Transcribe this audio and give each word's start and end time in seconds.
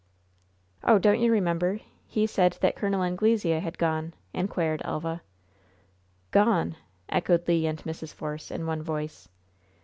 "Oh, 0.83 0.97
don't 0.97 1.19
you 1.19 1.31
remember, 1.31 1.79
he 2.07 2.25
said 2.25 2.57
that 2.61 2.75
Col. 2.75 3.03
Anglesea 3.03 3.59
had 3.59 3.77
gone?" 3.77 4.15
inquired 4.33 4.81
Elva. 4.83 5.21
"Gone!" 6.31 6.75
echoed 7.07 7.47
Le 7.47 7.67
and 7.67 7.77
Mrs. 7.83 8.11
Force, 8.11 8.49
in 8.49 8.65
one 8.65 8.81
voice. 8.81 9.29